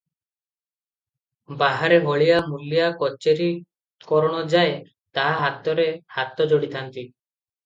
[1.59, 3.51] ବାହାରେ ହଳିଆ, ମୂଲିଆ, କଚେରୀ
[4.13, 4.73] କରଣଯାଏ
[5.19, 7.07] ତାହା ଠାରେ ହାତ ଯୋଡ଼ିଥାନ୍ତି।